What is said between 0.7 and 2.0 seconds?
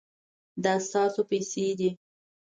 ستاسو پیسې دي